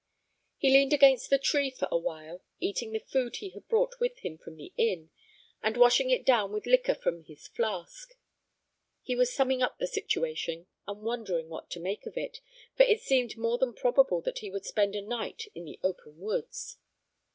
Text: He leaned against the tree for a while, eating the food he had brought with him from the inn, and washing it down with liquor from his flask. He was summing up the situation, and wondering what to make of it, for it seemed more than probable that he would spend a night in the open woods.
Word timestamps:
He 0.57 0.71
leaned 0.73 0.93
against 0.93 1.29
the 1.29 1.37
tree 1.37 1.69
for 1.69 1.87
a 1.91 1.97
while, 1.99 2.41
eating 2.59 2.91
the 2.91 2.97
food 2.97 3.35
he 3.35 3.49
had 3.51 3.67
brought 3.67 3.99
with 3.99 4.17
him 4.21 4.39
from 4.39 4.55
the 4.57 4.73
inn, 4.75 5.11
and 5.61 5.77
washing 5.77 6.09
it 6.09 6.25
down 6.25 6.51
with 6.51 6.65
liquor 6.65 6.95
from 6.95 7.23
his 7.25 7.47
flask. 7.47 8.15
He 9.03 9.15
was 9.15 9.31
summing 9.31 9.61
up 9.61 9.77
the 9.77 9.85
situation, 9.85 10.65
and 10.87 11.03
wondering 11.03 11.49
what 11.49 11.69
to 11.69 11.79
make 11.79 12.07
of 12.07 12.17
it, 12.17 12.41
for 12.75 12.81
it 12.81 12.99
seemed 13.01 13.37
more 13.37 13.59
than 13.59 13.75
probable 13.75 14.21
that 14.23 14.39
he 14.39 14.49
would 14.49 14.65
spend 14.65 14.95
a 14.95 15.03
night 15.03 15.43
in 15.53 15.65
the 15.65 15.79
open 15.83 16.17
woods. 16.19 16.77